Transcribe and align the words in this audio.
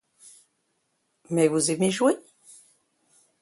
Mais 1.29 1.47
vous 1.47 1.69
aimez 1.69 1.91
jouer? 1.91 2.17